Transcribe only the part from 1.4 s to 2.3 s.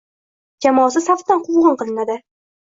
quvg‘in qilinadi.